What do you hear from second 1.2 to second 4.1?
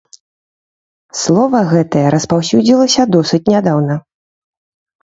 Слова гэтае распаўсюдзілася досыць нядаўна.